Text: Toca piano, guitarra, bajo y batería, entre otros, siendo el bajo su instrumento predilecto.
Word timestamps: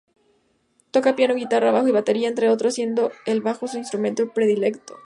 Toca 0.89 1.15
piano, 1.15 1.35
guitarra, 1.35 1.69
bajo 1.71 1.87
y 1.89 1.91
batería, 1.91 2.27
entre 2.27 2.49
otros, 2.49 2.73
siendo 2.73 3.11
el 3.27 3.41
bajo 3.41 3.67
su 3.67 3.77
instrumento 3.77 4.33
predilecto. 4.33 4.97